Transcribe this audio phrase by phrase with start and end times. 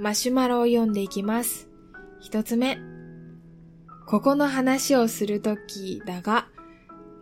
[0.00, 1.68] マシュマロを読んでいきます。
[2.20, 2.78] 一つ目。
[4.06, 6.46] ここの話をするときだが、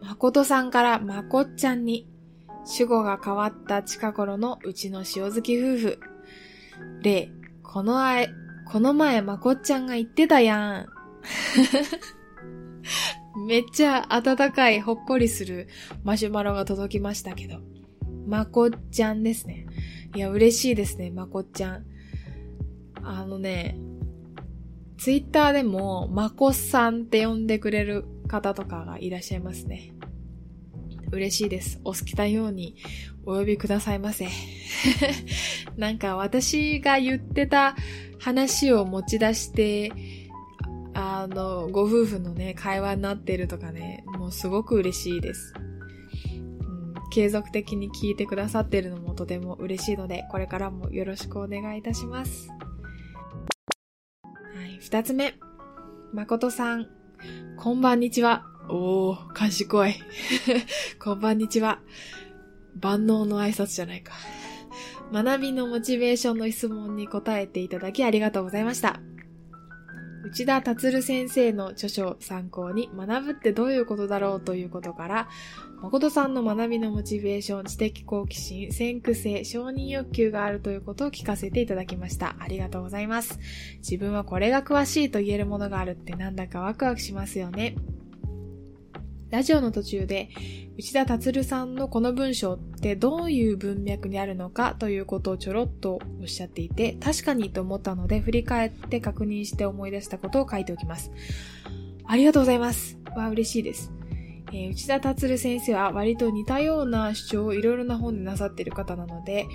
[0.02, 2.07] 誠さんからまこっちゃんに
[2.67, 5.99] 主語が変わった近頃のうちの塩好き夫婦。
[7.01, 7.31] 例、
[7.62, 8.29] このあえ、
[8.71, 10.87] この前まこっちゃんが言ってたやん。
[13.49, 15.69] めっちゃ温かいほっこりする
[16.05, 17.61] マシュマロが届きましたけど。
[18.27, 19.66] まこっちゃんですね。
[20.15, 21.87] いや、嬉しいですね、まこっちゃん。
[23.09, 23.79] あのね、
[24.98, 29.92] ツイッターでも、まこさんって呼んでくれる方とかがいらっしゃいますね。
[31.12, 31.80] 嬉しいです。
[31.84, 32.77] お好きなように
[33.24, 34.27] お呼びくださいませ。
[35.77, 37.77] なんか私が言ってた
[38.19, 39.92] 話を持ち出して、
[40.95, 45.55] あの、ご夫婦のね、会話になってるとかね、もうすごく嬉しいです。
[46.28, 52.48] うん、継続的に聞いてくださってるのもとても嬉しいので、これからもよろしくお願いいたします。
[54.56, 55.34] はい、二つ目。
[56.15, 56.89] 誠さん、
[57.58, 58.47] こんばんにちは。
[58.70, 59.94] おー、賢い。
[60.98, 61.80] こんばんにちは。
[62.80, 64.14] 万能の挨拶じゃないか。
[65.12, 68.98] 学びのモチベーションの質問に答えていただきありがとうございました。
[70.27, 75.28] 内田達先生の著書を参考に学ぶってどういうことだろうということから、
[75.80, 82.34] 誠さんの学びのモチベーション、知的好奇心、先駆性、承認欲求があるということを聞かせていただきました。
[82.41, 83.38] ありがとうございます。
[83.78, 87.77] 自分はこれが詳しいと言えるものがあるってなんだかワクワクしますよね。
[89.30, 90.30] ラジオの途中で、
[90.78, 101.10] 内田達さんのこの文章ってどういう文脈にあるのかということをちょろっとおっしゃっていて、確かにと思ったので振り返って確認して思い出したことを書いておきます。
[102.05, 102.98] ありがとうございます。
[103.16, 103.91] わ、嬉しいです。
[104.52, 109.46] えー、内田達先生は割と似たような主張をいろいろな本でなさっている方なので、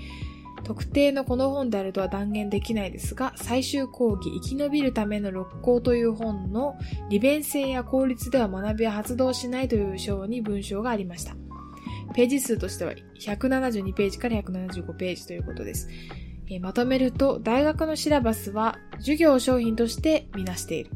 [0.64, 6.78] 特定のこの本であるとは断言できないですが、最終講義生き延びるための六項という本の
[7.10, 11.36] 利便性や効率では学びは発動しないという章に文章がありました。
[12.14, 15.88] ページ数としては172ページから175ページということです。
[16.50, 20.92] え、まとめると、大学のシラバスは授業を商品としてみなしている。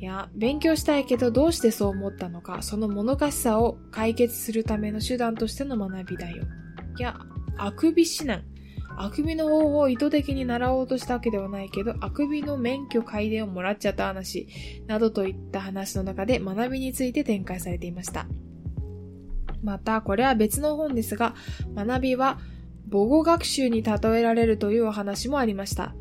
[0.00, 6.44] いや、勉強したいけどどうしてそう思ったのか、そのもどかしさを解決するための手段としての学びだよ。
[6.98, 7.18] いや、
[7.58, 8.44] あくび指南。
[9.00, 14.48] あくびの方法を意図的に習おうとしたわけではないけど、あくびの免許改伝をもらっちゃった話、
[14.88, 18.26] などといった話の中で学びについて展開されていました。
[19.62, 21.34] また、これは別の本ですが、
[21.74, 22.40] 学びは
[22.90, 25.94] 母語学習に例えられるというお話もありました。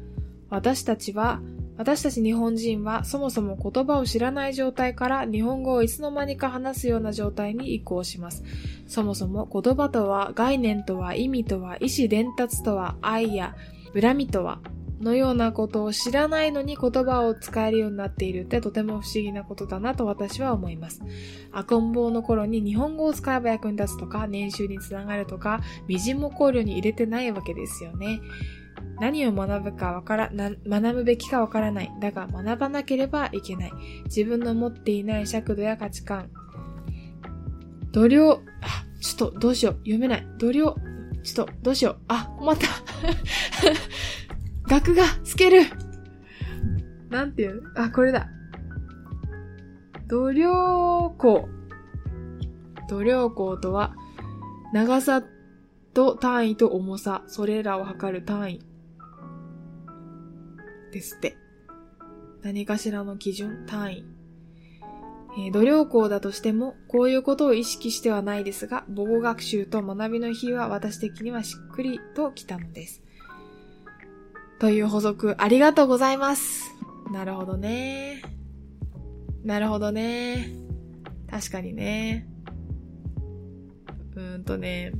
[0.50, 1.42] 私たちは
[1.78, 8.44] 私たち日本人はそもそも言葉を知らない状態から日本語をいつの間にか話すような状態に移行します。
[8.88, 13.56] そもそも言葉とは概念とは意味とは意思伝達とは愛や
[14.00, 14.60] 恨みとは
[15.02, 21.02] のようなことを知らないのに言葉を使えるようになっているってとても不思議なことだなと私は思います。
[21.52, 28.20] 赤ん坊の頃に日本語を使えば役に立つとか、年収につながるとか、微塵も考慮に入れてないわけですよね。
[29.00, 31.92] 何を学ぶかわからな、学ぶべきかわからない。
[32.00, 33.72] だが学ばなければいけない。
[34.06, 36.30] 自分の持っていない尺度や価値観。
[37.92, 38.38] 度量、あ、
[39.02, 39.76] ちょっとどうしよう。
[39.80, 40.28] 読めない。
[40.40, 40.76] 度量、
[41.24, 41.98] ちょっとどうしよう。
[42.08, 42.68] あ、困った。
[44.68, 45.62] 額が透ける。
[47.10, 47.62] なんていう？
[47.76, 48.30] あ、これだ。
[50.08, 51.48] 度量項。
[52.90, 53.96] 度量項とは、
[54.74, 55.24] 長さ
[55.94, 58.67] と単位と重さ、それらを測る単位。
[60.98, 61.38] ですって。
[62.42, 64.06] 何かしらの基準、単位。
[65.38, 73.04] えー、度量校だとしても、こういうことを意識してはないですが、母語学習と学びの日は私的にはしっくりときたのです。
[74.60, 76.64] という補足、ありがとうございます。
[77.12, 78.24] なるほどね。
[79.44, 80.50] なるほどね。
[81.30, 82.28] 確かにね。
[84.16, 84.94] うーんとね。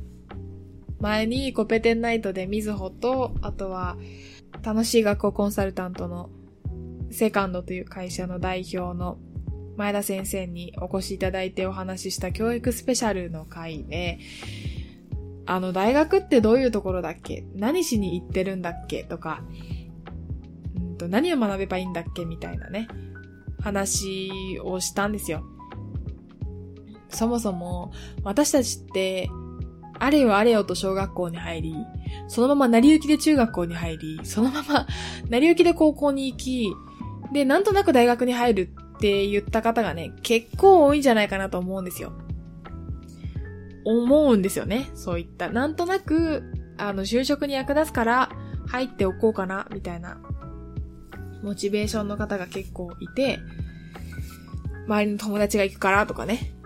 [1.00, 3.96] 前にコペテンナイトでみずほと、あとは、
[4.62, 6.30] 楽しい学校コンサルタントの
[7.10, 9.18] セカンドという会社の代表の
[9.76, 14.18] 前田先生にお越しいただいてお話しした教育スペシャルの回で、
[15.46, 17.44] あの、大学ってどういうところだっけ？
[17.54, 19.04] 何しに行ってるんだっけ？
[19.04, 19.42] とか、
[20.76, 22.24] うんと、何を学べばいいんだっけ？
[22.24, 22.88] みたいなね、
[23.62, 25.44] 話をしたんですよ。
[27.08, 27.92] そもそも、
[28.24, 29.30] 私たちって、
[30.00, 31.74] あれよあれよと小学校に入り、
[32.28, 34.86] そのまま成り行きで中学校に入り、そのまま
[35.28, 36.72] 成り行きで高校に行き、
[37.32, 42.12] で、なんとなく大学に入るって言った方がね、結構多いんじゃないかなと思うんですよ。
[43.84, 44.90] 思うんですよね。
[44.94, 45.50] そういった。
[45.50, 46.42] なんとなく、
[46.76, 48.30] あの、就職に役立つから
[48.66, 50.18] 入っておこうかな、みたいな、
[51.42, 53.38] モチベーションの方が結構いて、
[54.86, 56.57] 周りの友達が行くからとかね。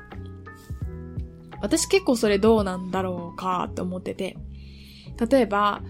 [1.63, 4.37] 私結構それどうなんだろうかって思ってて。
[5.31, 5.83] 例えば、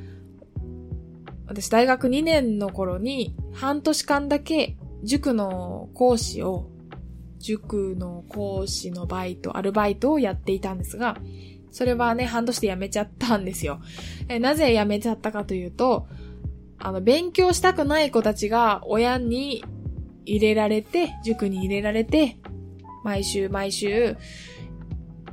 [1.46, 6.68] 私大学2年の頃に半年間だけ塾の講師を、
[7.38, 11.16] 塾の講師のバイト、アルバイトをやっていたんですが、
[11.70, 13.80] それはね、半年で辞めちゃったんですよ。
[14.28, 16.06] えなぜ辞めちゃったかというと、
[16.78, 19.64] あの、勉強したくない子たちが親に
[20.26, 22.36] 入れられて、塾に入れられて、
[23.04, 24.16] 毎週毎週、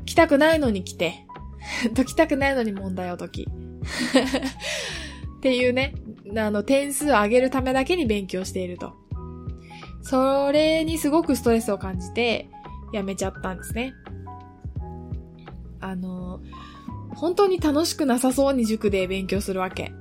[0.10, 1.28] 来たくないのに来て、
[1.96, 3.44] 解きたくないのに問題を解き。
[5.38, 5.94] っていうね、
[6.36, 8.96] あの、点数を上げるためだけに勉強していると。
[10.02, 12.50] それにすごくストレスを感じて、
[12.92, 13.94] 辞めちゃったんですね。
[15.80, 16.42] あの、
[17.14, 19.94] 本当に楽しくなさそうに塾で勉強するわけ。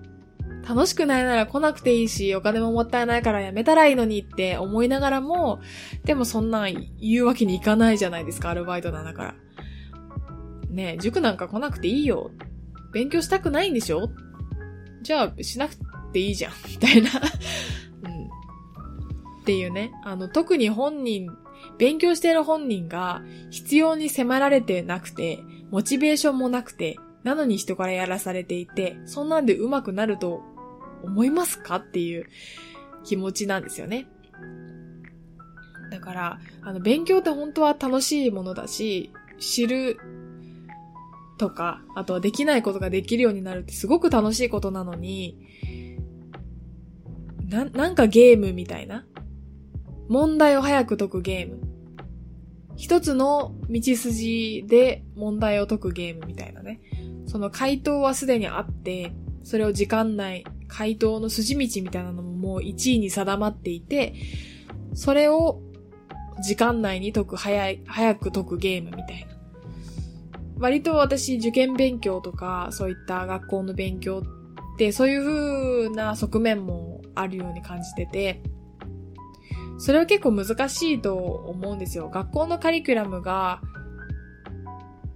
[0.67, 5.61] 楽しくないなら来なくていいし、お金ももったいないからやめたらいいのにって思いながらも、
[6.05, 9.35] でもそんなん言うわけにいかないじゃないですか、アルバイトなんだから。
[10.79, 12.31] ね、塾なんか来なくていいよ。
[12.93, 14.09] 勉強したくないんでしょ？
[15.03, 15.77] じゃあ、しなく
[16.13, 18.25] ていいじゃん、 みたいなうん。
[19.43, 19.91] っていうね。
[20.05, 21.29] あの、特に本人、
[21.79, 25.41] 勉強してる本人が必要に迫られてなくて、
[25.71, 30.41] モチベーションもなくて、なのに人からやらされていて、そんなんで上手くなると
[31.03, 31.77] 思いますか？
[31.77, 32.27] っていう
[33.05, 34.07] 気持ちなんですよね。
[35.91, 39.99] だから、あの、勉強って本当は楽しいものだし、知る
[41.39, 45.39] とか、あとはできないことができるようになるってすごく楽しいことなのに、
[47.49, 49.07] な、なんかゲームみたいな。
[50.09, 51.61] 問題を早く解くゲーム。
[52.77, 56.81] 一つの道筋で問題を解くゲームみたいなね。
[57.27, 59.13] その回答はすでにあって、
[59.43, 64.15] それを時間内、回答の筋道みたいなのももう1位に定まっていて、
[64.95, 65.61] それを
[66.43, 69.38] 時間内に解く、早い、早く解くゲームみたいな。
[70.59, 74.23] 割と私受験勉強とか、そういった学校の勉強
[74.75, 78.43] って、そういう風な側面もあるように感じてて、
[79.79, 82.09] それは結構難しいと思うんですよ。
[82.09, 83.63] 学校のカリキュラムが、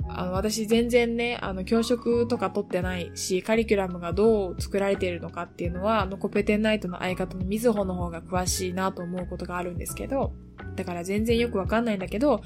[0.08, 10.32] あの、私全然ね、あの、教職とか取ってないし、カリキュラムがどう作られているのかっていうのは、あの、コペテンナイトの相方のみずほの方が詳しいなと思うことがあるんですけど、
[10.76, 12.42] だから全然よくわかんないんだけど、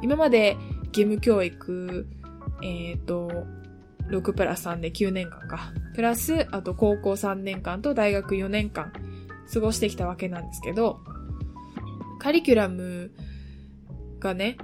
[0.00, 0.56] 今まで
[0.88, 2.06] 義務教育、
[2.62, 3.46] えっ、ー、と、
[4.10, 5.72] 6プラス3で9年間か。
[5.94, 8.92] プラス、あと高校3年間と大学4年間
[9.52, 11.00] 過ごしてきたわけなんですけど、
[12.18, 13.12] カリキュラム
[14.18, 14.56] がね、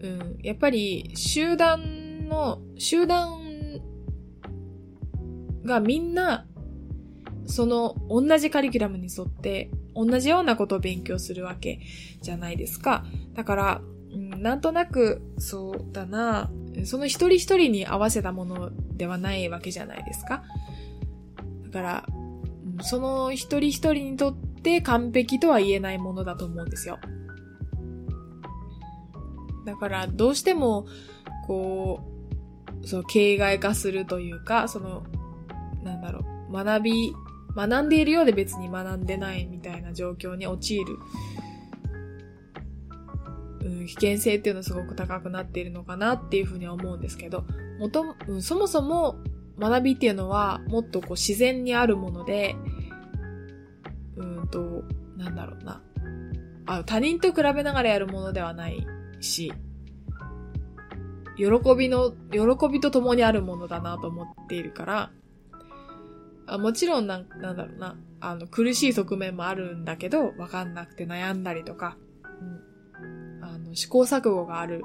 [0.00, 3.80] うん、やっぱり集団の、集団
[5.64, 6.46] がみんな、
[7.46, 11.80] その同じカリキュラムに沿って、同じようなことを勉強するわけ
[12.22, 13.04] じゃないですか。
[13.34, 13.82] だから、
[14.12, 16.50] うん、なんとなく、そうだな、
[16.84, 20.42] その一人一人に合わせたものではないわけじゃないですか。
[21.64, 22.06] だから、
[22.82, 26.98] その一人一人にとって完璧とは言えないものだと思うんですよ。
[29.64, 30.86] だからどうしても、
[31.46, 32.00] こ
[32.82, 35.04] う、そう、形骸化するというか、その、
[35.82, 37.12] なんだろう、学び、
[37.54, 40.98] 学んでいるようで別に学んでないみたいな状況に陥る、
[43.68, 47.44] うん、危険性っていうのはすごく高くなっているのかなっていうふうには思うんですけど、
[47.78, 49.16] もと、うん、そもそも
[49.58, 52.56] 学びっていうのはもっとこう自然にあるもので、
[54.16, 54.82] うんと、
[55.16, 55.82] なんだろうな。
[56.66, 58.86] あ他人と比べながらやるものではない
[59.20, 59.52] し、
[61.36, 61.44] 喜
[61.76, 65.10] びの、喜びと共にあるものだなと思っているから、
[66.46, 71.96] あもちろんなん、なんだろうな、あの、苦しい側面もあるんだけど、わかんなくて悩んだりとか、
[72.40, 72.60] うん、
[73.64, 74.84] あの、試行錯誤がある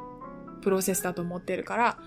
[0.62, 1.98] プロセスだと思ってるから、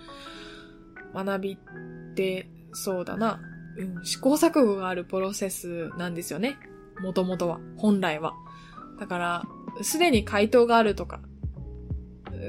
[1.14, 3.40] 学びって、そうだな、
[3.78, 6.56] うん、試行錯誤があるプロセスなんですよね。
[7.00, 8.34] もともとは、本来は。
[8.98, 9.44] だから、
[9.82, 11.20] すでに回答があるとか、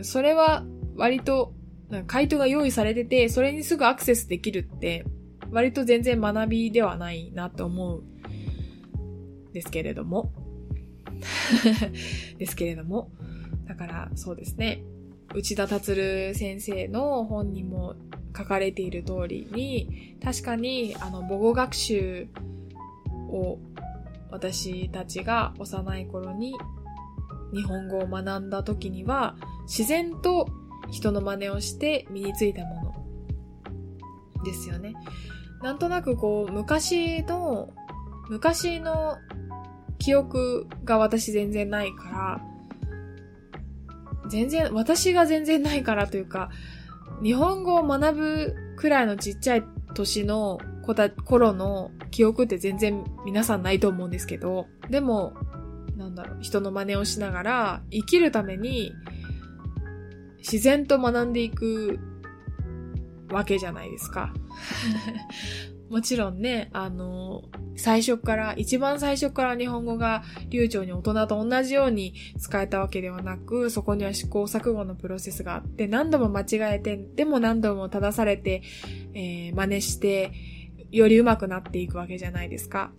[0.02, 0.64] それは
[0.96, 1.54] 割と、
[2.06, 5.06] 回答が用意されてて、それにすぐアクセスできるって、
[5.52, 8.04] 割と全然学びではないなと思う。
[9.54, 10.32] ですけれども。
[12.38, 13.12] ですけれども。
[13.68, 14.84] だから、そうですね。
[15.36, 15.94] 内田達
[16.34, 17.96] 先生の本にも
[18.36, 22.28] 書かれている通りに、確かに、あの、母語学習
[23.30, 23.60] を
[24.32, 26.54] 私たちが幼い頃に
[27.54, 30.48] 日本語を学んだ時には自然と
[30.90, 32.94] 人の真似をして身についたも
[34.38, 34.94] のですよね。
[35.62, 37.74] なんとなくこう、昔の、
[38.30, 39.18] 昔の
[39.98, 42.42] 記憶が私全然ないから、
[44.28, 46.50] 全然、私が全然ないからというか、
[47.24, 55.34] 日本語を学ぶくらいのちっちゃい年の子た、頃の記憶って全然皆さんないと思うんですけど、でも、
[55.96, 58.94] なんだろう、人の真似をしながら生きるために
[60.38, 62.00] 自然と学んでいく
[63.30, 64.34] わけじゃないですか。
[65.90, 67.44] もちろんね、あの、
[67.76, 78.64] 最初から、一番最初から日本語が流暢に大人と同じように使えたわけではなく、そこには試行錯誤のプロセスがあって、何度も間違えて、でも何度も正されて、
[79.14, 80.34] えー、真似して、
[80.92, 82.92] より上手くなっていくわけじゃないですか。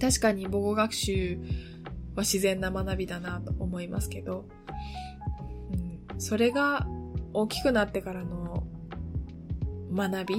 [0.00, 1.38] 確かに母語学習
[2.14, 4.46] は自然な学びだなと思いますけど、
[5.72, 6.86] うん、それが
[7.32, 8.66] 大きくなってからの
[9.92, 10.34] 学び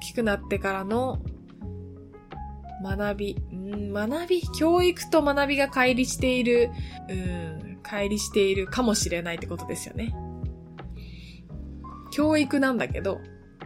[0.00, 1.20] きくなってからの
[2.82, 6.70] 学び、うん学び、教育と学びが乖離している、
[7.08, 10.14] うん、乖離しているかもしれないってことですよね。
[12.10, 13.20] 教育なんだけど、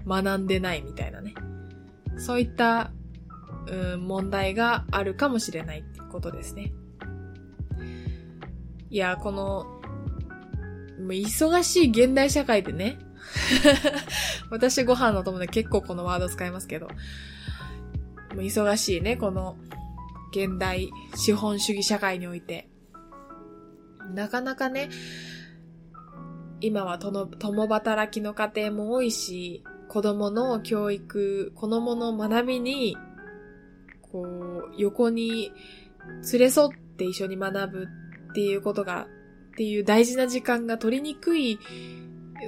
[0.07, 1.35] 学んでないみたいなね。
[2.17, 2.93] そういった、
[3.67, 6.73] うん、問題があるかもしれないってことですね。
[8.91, 9.81] いや、この、
[11.09, 12.99] 忙しい現代社会でね、
[14.50, 16.93] 私ご飯の友で結構このワード使いますけど、も
[18.37, 19.57] う忙しいね、この
[20.31, 22.69] 現代資本主義社会において。
[24.14, 24.91] なかなかね、
[26.61, 32.97] 今は共働きの家庭も多いし、子供の教育、子供の学びに、
[34.00, 35.52] こう、横に
[36.33, 37.88] 連れ添って一緒に学ぶ
[38.31, 39.07] っていうことが、
[39.52, 41.59] っていう大事な時間が取りにくい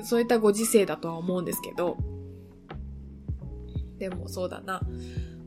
[0.02, 1.96] そういったご時世だとは思うんですけど、
[3.98, 4.80] でもそうだな。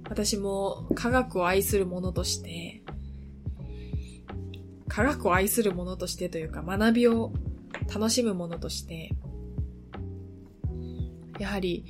[0.09, 2.81] 私も科学を愛する者として、
[4.87, 7.33] 科学を愛する者としてというか学びを
[7.93, 9.11] 楽しむ者として、
[11.39, 11.85] やはり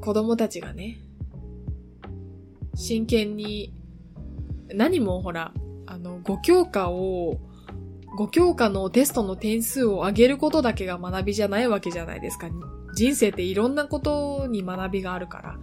[0.00, 0.98] 子供たちがね、
[2.74, 3.72] 真剣に
[4.74, 5.52] 何もほら、
[5.86, 7.38] あの、ご教科を
[8.18, 12.48] 5教科のテストの点数を上げることだけが学びじゃないわけじゃないですか。
[12.94, 15.58] 人生っていろんなことに学びがあるから、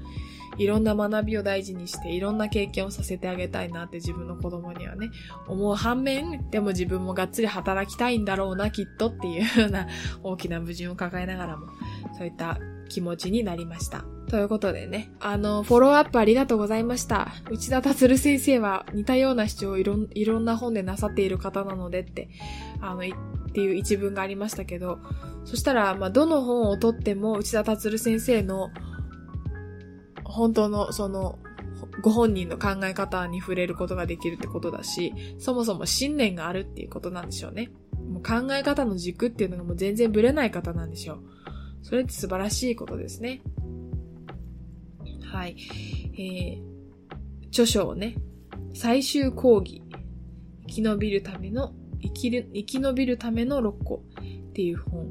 [0.57, 5.09] いろんな学びを大事にして、いろんな経験をさせてあげたいなって自分の子供にはね、
[5.47, 9.87] 思う反面、でも自分もがっつり働きたいんだろうな、きっとっていうような
[10.23, 11.67] 大きな矛盾を抱えながらも、
[12.17, 12.57] そういった
[12.89, 14.03] 気持ちになりました。
[14.29, 17.33] ということでね、あの、フォローアップありがとうございました。
[17.50, 22.29] 内田達先生は似たような主張をいろいろんな本でなさっている方なのでって、
[22.79, 25.00] あの、っていう一文がありましたけど、
[25.45, 28.69] そしたら、まあ、どの本をとっても内田達先生の
[30.24, 31.39] 本当の、その、
[32.01, 37.71] ご本人の考え方に触れることができるってことだし、そもそも信念があるっていうことなんでしょうね。
[38.09, 41.19] もう考え方の軸っていうのがもう全然ブレない方なんでしょう。
[41.81, 43.41] それって素晴らしいことですね。
[45.31, 45.55] はい。
[46.13, 48.15] えー、著書をね、
[48.74, 49.83] 最終講義、
[50.67, 55.05] 生き延びるための、生きる、生き延びるための6個っていう本、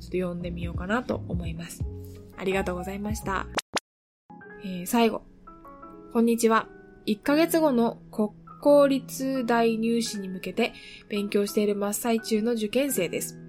[0.00, 1.82] ちょっと読んでみようかなと思います。
[2.36, 3.46] ありがとうございました。
[4.62, 5.22] えー、最後。
[6.12, 6.68] こんにちは。
[7.06, 8.30] 1ヶ月後の国
[8.60, 10.74] 公立大入試に向けて
[11.08, 13.39] 勉強している真っ最中の受験生です。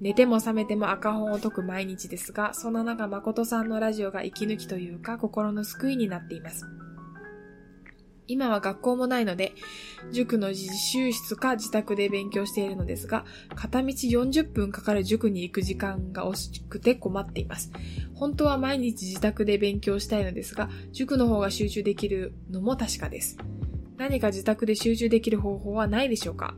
[0.00, 6.64] 寝ても覚めても赤本を解く毎日ですが、そんな中誠さんのラジオが息抜きというか心の救いになっています。
[8.26, 9.52] 今は学校もないので、
[10.12, 13.24] 塾の自習室か自宅で勉強しているのですが、
[13.56, 17.72] 片道40分かかる塾に行く時間が惜しくて困っています。
[18.14, 23.36] 本当は毎日自宅で勉強したいのですが、塾の方が集中できるのも確かです。
[23.98, 26.54] 何か自宅で集中できる方法はないでしょうか？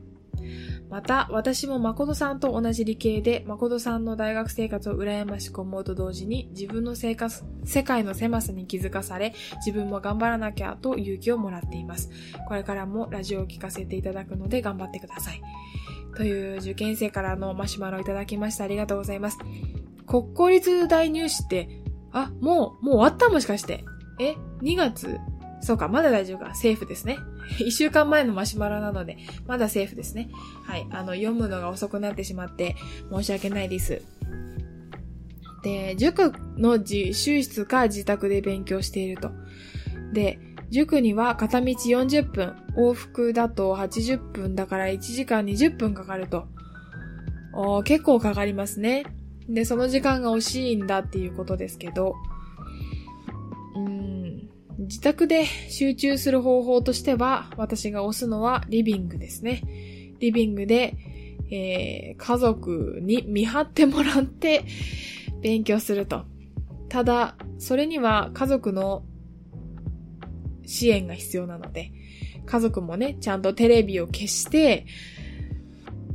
[0.93, 9.33] また、私も誠さんと同じ理系で、誠さんの大学生活を羨ましく思うと同時に、自分の生活、世界の狭さに気づかされ、
[9.65, 12.11] 自分も頑張らなきゃと勇気をもらっています。
[12.47, 15.41] これからもラジオを聞かせていただくので頑張ってください。
[16.15, 19.39] という受験生からのマシュマロをいただきましたありがとうございます。
[20.07, 21.71] 国公立大入試って、
[22.13, 23.83] あ、もう、もう終わったもしかして。
[24.21, 25.19] え ?2 月
[25.63, 26.55] そうか、まだ大丈夫か。
[26.55, 27.19] セーフですね。
[27.61, 29.17] 一週間前のマシュマロなので、
[29.47, 30.29] まだセーフですね。
[30.65, 30.87] はい。
[30.91, 32.75] あの、読むのが遅くなってしまって、
[33.11, 34.03] 申し訳ないです。
[35.63, 39.31] で、塾の自習室か自宅で勉強していると。
[40.13, 40.39] で、
[40.71, 46.49] 塾には片道40分、往復だと80分だから1時間20分かかると。
[47.53, 49.05] お結構かかりますね。
[49.49, 52.15] で、その時間が惜しいんだっていうことですけど、
[53.77, 54.12] うん、
[54.79, 59.63] 自宅で集中する方法としては、私が押すのはリビングですね。
[60.19, 60.97] リビングで、
[61.51, 64.65] えー、家族に見張ってもらって
[65.43, 66.25] 勉強すると。
[66.89, 69.05] ただ、それには家族の
[70.67, 71.93] 支援が必要なので、
[72.47, 74.87] 家族もね、ちゃんとテレビを消して、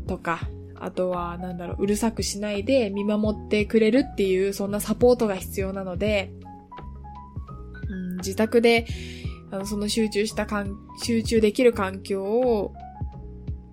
[0.07, 6.31] とか、あとは、なんだろう、うるさくしないで見守ってくれるっていう、そんなサポートが必要なので、
[8.27, 8.85] 自宅で、
[9.51, 12.73] あの、その集中したかん、集中できる環境を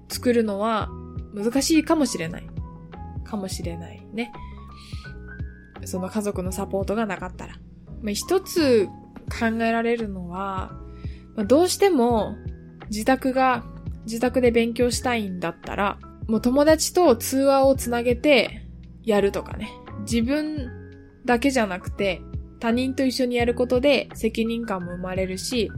[0.09, 0.89] 作るのは
[1.35, 2.47] 難しいかもしれない。
[3.25, 4.33] かもしれないね。
[5.85, 7.55] その家族のサポートがなかったら。
[8.03, 10.73] まあ、一つ考えられるのは、
[11.35, 12.37] まあ、どうしても
[12.91, 13.65] 自宅が、
[14.05, 18.69] 自宅で勉強したいんだったら、もう友達と通話をつなげて
[19.03, 19.71] やるとかね。
[20.01, 20.71] 自分
[21.25, 22.21] だけじゃなくて、
[22.61, 25.71] 他人と一緒にやることで責任感も生まれるし、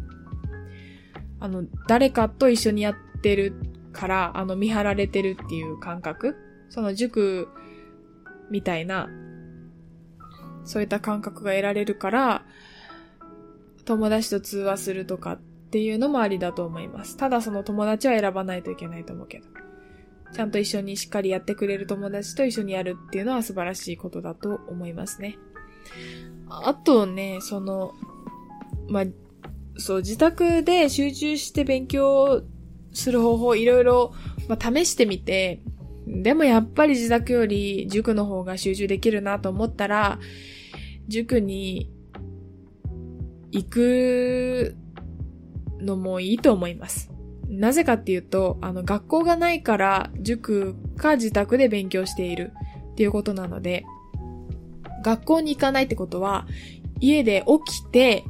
[1.40, 3.54] あの、誰かと一緒にやってる
[3.92, 6.36] から、あの、見張られてるっていう感覚
[6.68, 7.48] その塾
[8.50, 9.08] みたいな、
[10.64, 12.44] そういった感覚が得られるから、
[13.84, 15.40] 友達と通話するとかっ
[15.70, 17.16] ていうのもありだと思います。
[17.16, 19.46] ただその友達は選ばないといけないと思うけど。
[20.32, 25.38] ちゃんと一緒にしっかりやってくれる友達と一緒にやるっていうのは素晴らしいことだと思いますね。
[26.48, 27.94] あとね、その、
[28.88, 29.04] まあ、
[29.76, 32.42] そう、自宅で集中して勉強
[32.92, 34.14] する方法いろいろ、
[34.48, 35.60] まあ、試してみて、
[36.06, 40.20] でもやっぱり自宅より塾の方が集中できるなと思ったら、
[41.08, 41.90] 塾に
[43.50, 44.76] 行く
[45.80, 47.10] のもいいと思います。
[47.48, 52.52] なぜかっていうと、あの、学校がないから塾か自宅で勉強している
[52.92, 53.84] っていうことなので、
[55.06, 56.48] 学校に行かないってことは、
[56.98, 58.24] 家で起きて、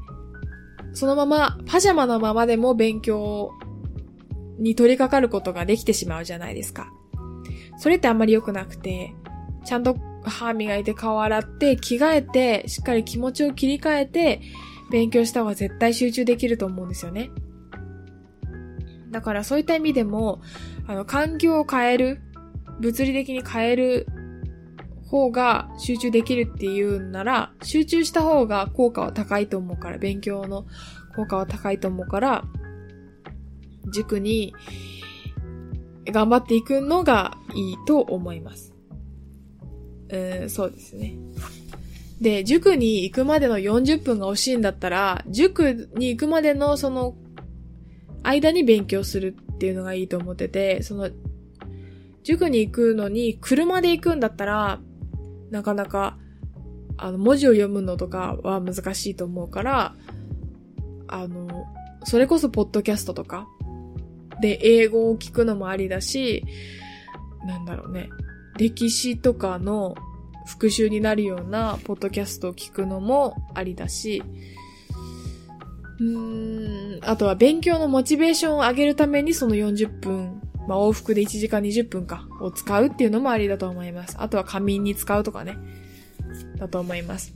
[0.92, 3.50] そのまま、パジャマのままでも勉強
[4.58, 6.92] に取り掛かることができてしまうじゃないですか。
[7.78, 9.14] それってあんまり良くなくて、
[9.64, 14.42] ちゃんと歯磨いて顔洗って、着替えて、しっかり気持ちを切り替えて、
[14.90, 17.30] 勉強した方が絶対集中できると思うんですよね。
[19.10, 20.42] だからそういった意味でも、
[20.86, 22.20] あの、環境を変える、
[22.80, 24.06] 物理的に変える
[25.08, 30.66] 方が集中できるっていうんなら、集中した方が効果は高いと思うから、勉強の
[31.14, 32.44] 効果は高いと思うから、
[33.92, 34.54] 塾に
[36.04, 38.74] 頑張っていくのがいいと思います。
[40.08, 41.16] うん、そうですね。
[42.20, 47.14] で、塾に行くまでの40分が惜しいんだったら、塾に行くまでのその、
[48.22, 51.10] 間に勉強するっていうのがいいと思ってて、その、
[52.22, 54.80] 塾に行くのに車で行くんだったら、
[55.50, 56.18] なかなか、
[56.96, 59.94] あの、文字を読むのとかは難しいと思うから、
[61.08, 61.66] あの、
[62.04, 63.48] それこそポッドキャストとか、
[64.40, 66.44] で英語を聞くのもありだし、
[67.46, 68.08] なんだろうね、
[68.58, 69.94] 歴史とかの
[70.46, 74.22] 復習になるようなポッドキャストを聞くのもありだし、
[75.98, 84.16] うーん、あとは勉強のモチベーションを上げるためにその40分、まあ往復で1時間20分か、を使うっていうのもありだと思います。
[84.18, 85.56] あとは仮眠に使うとかね、
[86.58, 87.34] だと思います。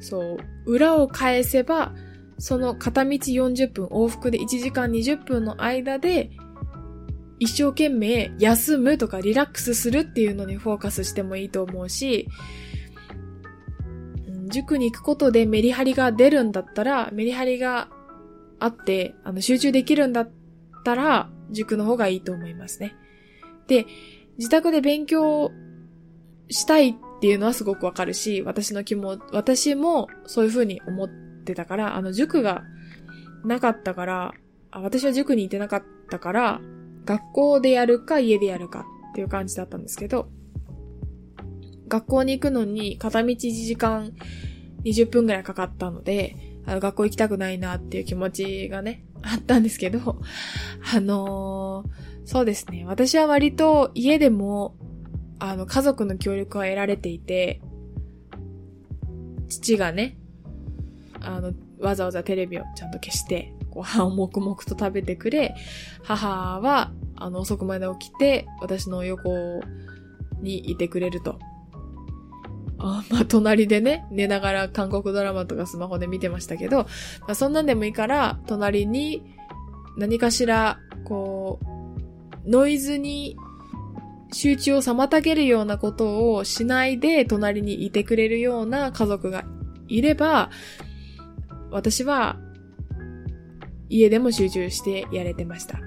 [0.00, 1.92] そう、裏を返せば、
[2.38, 6.30] その片道40分、往復で1時間20分の間で、
[7.38, 12.28] 一生懸命休むとかリラックスするっていうのにフォーカスしてもいいと思うし、
[14.48, 17.88] 塾に行くことでメリハリが出るんだったら、メリハリが
[18.60, 20.30] あって、あの、集中できるんだっ
[20.84, 22.94] たら、塾の方がいいと思いますね。
[23.66, 23.86] で、
[24.38, 25.50] 自宅で勉強
[26.48, 31.08] したいっていうのはすごくわかるし、私の気も、私もそういうふうに思っ
[31.44, 32.64] てたから、あの、塾が
[33.44, 34.32] なかったから、
[34.70, 36.60] 私は塾に行ってなかったから、
[37.04, 40.28] 学校でやるか家でやるかっていう感じだったんですけど、
[41.88, 44.12] 学校に行くのに片道1時間
[44.84, 46.36] 20分くらいかかったので、
[46.66, 50.20] あの学校行きたくないなっていう気持ちがね、 あったんですけど、
[50.94, 52.84] あのー、そうですね。
[52.86, 54.76] 私は割と家でも、
[55.38, 57.60] あの、家族の協力は得られていて、
[59.48, 60.16] 父がね、
[61.20, 65.54] あの、わざわざテレビをちゃんと消して、ご飯を黙々と食べてくれ、
[66.02, 69.62] 母は、あの、遅くまで起きて、私の横
[70.40, 71.38] にいてくれると。
[72.84, 76.86] あまあ、隣でね、寝ながら韓国ドラマとかスマホで見てましたけど、ま
[77.28, 79.22] あ、そんなんでもいいから、隣に
[79.96, 81.60] 何かしら、こ
[82.46, 83.36] う、ノイズに
[84.32, 89.44] 集中を妨げるようなことをしないで隣にいてくれるような家族が
[89.88, 90.50] いれば、
[91.70, 92.38] 私は
[93.88, 95.78] 家でも集中してやれてました。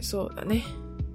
[0.00, 0.62] そうだね。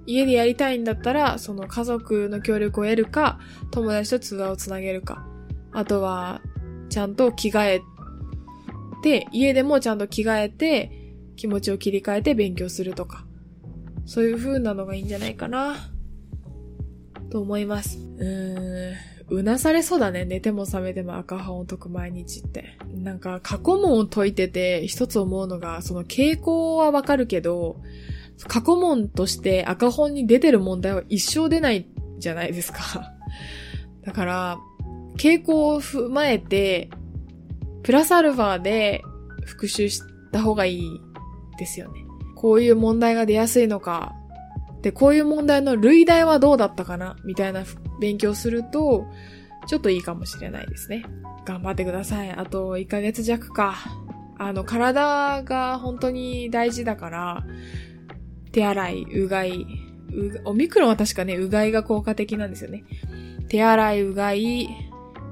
[0.08, 3.38] 家でやりたいんだったら、その家族の協力を得るか、
[3.70, 5.26] 友達と通話をつなげるか。
[5.70, 6.40] あとは、
[6.88, 7.82] ちゃんと着替え
[9.02, 10.90] て、家でもちゃんと着替えて、
[11.36, 13.26] 気持ちを切り替えて勉強するとか。
[14.06, 15.76] そういう風なのがいいんじゃないかな。
[17.30, 17.98] と思います。
[17.98, 18.94] うーん。
[19.28, 20.24] うなされそうだね。
[20.24, 22.78] 寝ても覚めても赤本を解く毎日って。
[22.94, 27.82] なんか過去問を解いてて一つ思うのが、その傾向はわかるけど、
[28.46, 33.12] 過去問として赤本に出てる問題は一生出ないじゃないですか。
[34.04, 34.58] だから、
[35.16, 36.90] 傾向を踏まえて、
[37.82, 39.02] プラスアルファで
[39.44, 41.00] 復習した方がいい
[41.58, 42.04] ですよね。
[42.36, 44.14] こういう問題が出やすいのか、
[44.82, 47.16] で、こういう問題の類題はどうだったかな？
[47.24, 47.64] みたいな
[48.00, 49.06] 勉強すると、
[49.66, 51.04] ちょっといいかもしれないですね。
[51.44, 52.30] 頑張ってください。
[52.30, 53.74] あと1ヶ月弱か。
[54.38, 57.44] あの、体が本当に大事だから、
[58.58, 59.66] 手洗い、うがい、
[60.12, 62.82] うオミクロンは確かね、うがいが効果的なんですよね。
[63.48, 64.68] 手洗い、うがい、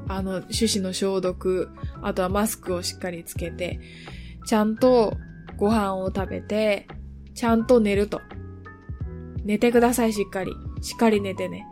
[0.07, 1.69] あの、手指の消毒、
[2.03, 3.81] あとはマスクをしっかりつけて、
[4.47, 5.17] ちゃんと
[5.57, 6.87] ご飯を食べて、
[7.35, 8.21] ちゃんと寝ると。
[9.45, 10.53] 寝てください、しっかり。
[10.81, 11.67] しっかり寝てね。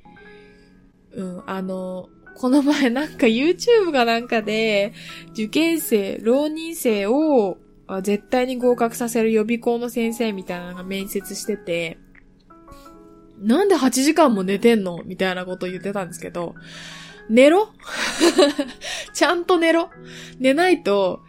[1.12, 4.92] うん、あの、この前なんか YouTube がなんかで、
[5.34, 7.58] 受験生、浪人生を
[8.02, 11.98] 絶対に合格させる予備校の先生みたいなのが面接してて、
[13.38, 15.02] なんで8時間も寝てんの？
[15.04, 16.54] みたいなこと言ってたんですけど、
[17.28, 17.68] 寝ろ？
[19.12, 19.90] ちゃんと寝ろ？
[20.38, 21.20] 寝ないと、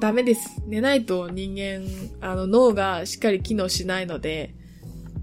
[0.00, 0.62] ダメです。
[0.66, 1.86] 寝ないと人間、
[2.20, 4.54] あの脳がしっかり機能しないので、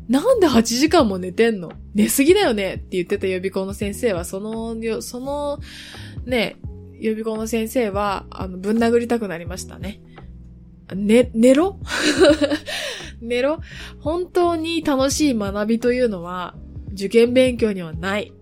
[0.09, 1.71] なんで8時間も寝てんの？
[1.93, 2.75] 寝すぎだよね？
[2.75, 5.59] って言ってた予備校の先生は、その、その、
[6.25, 6.57] ね、
[6.99, 10.01] 予備校の先生は、あの、ぶん殴りたくなりましたね。
[10.93, 11.79] ね、寝ろ？
[13.21, 13.59] 寝ろ？
[13.99, 16.55] 本当に楽しい学びというのは、
[16.93, 18.33] 受験勉強にはない。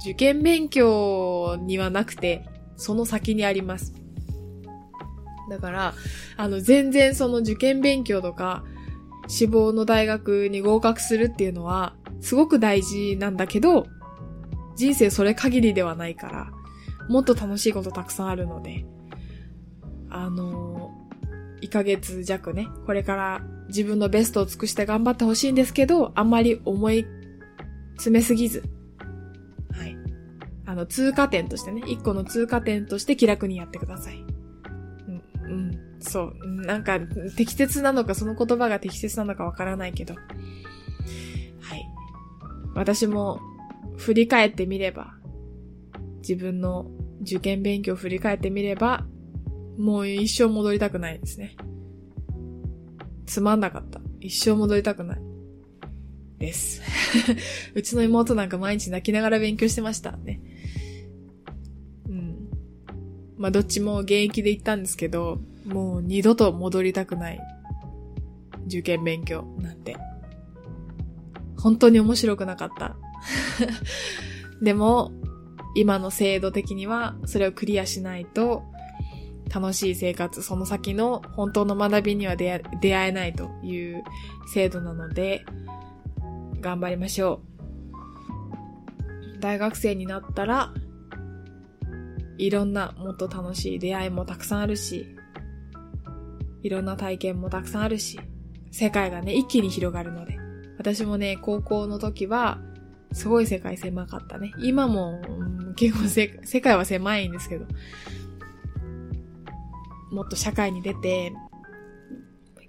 [0.00, 2.44] 受験勉強にはなくて、
[2.76, 3.94] その先にあります。
[5.48, 5.94] だから、
[6.36, 8.64] あの、全然その受験勉強とか、
[9.28, 13.86] 志望の大学に合格するっていうのは、すごく大事なんだけど、
[14.76, 16.50] 人生それ限りではないから、
[17.08, 18.84] もっと楽しいことたくさんあるので、
[20.10, 20.65] あの
[21.62, 27.06] 1ヶ月弱ね、これから自分のベストを尽くして頑張ってほしいんですけど、あんまり思い
[27.96, 28.62] 詰めすぎず、
[29.72, 29.96] はい。
[30.66, 34.24] あの、通過点としてね、一個の通過点として気楽にやってください。
[35.08, 35.80] うん、うん。
[36.00, 36.34] そう。
[36.66, 37.00] なんか、
[37.36, 40.14] 適切なのか、その言葉が適切なのかわからないけど。
[40.14, 40.20] は
[41.76, 41.84] い。
[42.74, 43.40] 私も、
[43.96, 45.14] 振り返ってみれば、
[46.18, 46.90] 自分の
[47.22, 49.06] 受験勉強を振り返ってみれば、
[49.76, 51.56] もう一生戻りたくないですね。
[53.26, 54.00] つまんなかった。
[54.20, 55.20] 一生戻りたくない。
[56.38, 56.82] です。
[57.74, 60.40] うちの妹なんか毎日泣きながら勉強してましたね。
[62.08, 62.48] うん。
[63.36, 67.40] まあ、どっちも現役で行ったんですけど、もう二度と戻りたくない。
[68.66, 69.96] 受験勉強なんて。
[71.56, 72.96] 本当に面白くなかった。
[74.62, 75.12] でも、
[75.74, 78.62] 今の制度的にはそれをクリアしないと
[79.52, 84.02] 楽しい生活、その先の本当の学びには出会えないという
[84.52, 85.44] 制度なので、
[86.60, 87.40] 頑張りましょ
[89.36, 89.40] う。
[89.40, 90.72] 大学生になったら、
[92.38, 95.06] いろんなもっと楽しい出会いもたくさんあるし、
[96.62, 98.18] いろんな体験もたくさんあるし、
[98.72, 100.38] 世界がね、一気に広がるので。
[100.78, 102.60] 私もね、高校の時は、
[103.12, 104.52] すごい世界狭かったね。
[104.58, 105.22] 今も、
[105.76, 107.66] 結構世界は狭いんですけど、
[110.10, 111.32] もっと社会に出て、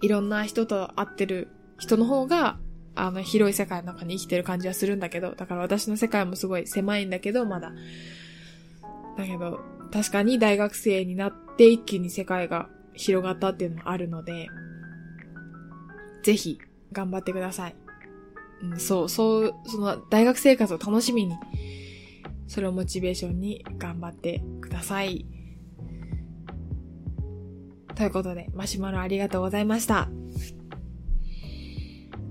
[0.01, 2.59] いろんな人と会ってる人の方が、
[2.95, 7.71] あの、広い世界の中に生きてる感じはするんだけど、だから私の世界もすごい狭いんだけど、まだ。
[9.17, 9.59] だけど、
[9.91, 14.49] 確かに大学生になって一気に世界が広がったっていうのもあるので、
[16.23, 16.59] ぜひ
[16.91, 17.75] 頑張ってください。
[18.63, 21.35] うん、そう、そう、その大学生活を楽しみに、
[22.47, 25.25] それをモチベーションに頑張ってください。
[27.97, 30.07] ということで、マシュマロありがとうございました。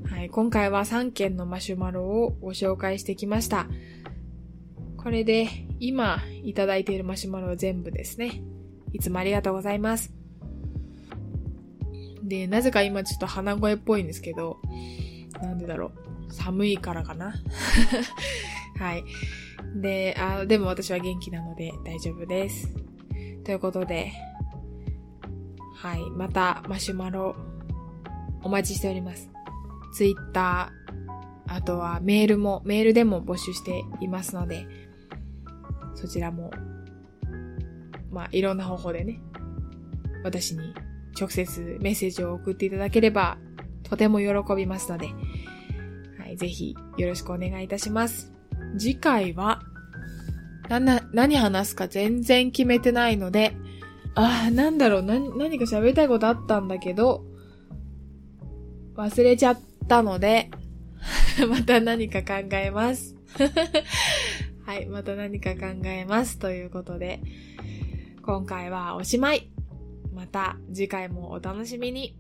[0.09, 3.67] はい、今回は3件のマシュマロをご紹介してきました。
[4.97, 5.49] これで、
[5.81, 8.45] 今いただいているマシュマロは全部ですね。
[8.93, 10.13] いつもありがとうございます。
[12.23, 14.61] で、なぜか今ちょっと鼻声っぽいんですけど、
[15.43, 15.91] なんでだろ
[16.29, 16.33] う。
[16.33, 17.35] 寒いからかな。
[18.79, 19.03] はい。
[19.75, 22.73] で、あ、でも私は元気なので大丈夫です。
[23.43, 24.13] ということで、
[25.87, 26.11] はい。
[26.11, 27.37] またマシュマロ
[28.43, 29.31] お待ちしております。
[29.95, 34.67] ツイッター、あとはメールも、メールでも募集していますので、
[35.95, 36.51] そちらも、
[38.11, 39.21] まあ、いろんな方法でね、
[40.25, 40.75] 私に
[41.17, 43.39] 直接メッセージを送っていただければ、
[43.85, 45.07] とても喜びますので、
[46.19, 48.33] はい、ぜひよろしくお願いいたします。
[48.77, 49.63] 次回は、
[50.69, 53.57] な、な、何話すか全然決めてないので、
[54.17, 57.25] あ、なんだろう、な、何か喋りたいことあったんだけど、
[58.95, 60.51] 忘れちゃったので、
[61.49, 63.15] また何か考えます。
[64.65, 66.39] はい、また何か考えます。
[66.39, 67.21] ということで、
[68.23, 69.51] 今回はおしまい。
[70.15, 72.17] また次回もお楽しみに。